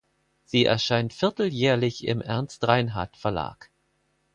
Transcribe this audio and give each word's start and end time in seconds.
Sie 0.45 0.65
erscheint 0.65 1.13
vierteljährlich 1.13 2.07
im 2.07 2.21
Ernst 2.21 2.67
Reinhardt 2.67 3.17
Verlag. 3.17 3.69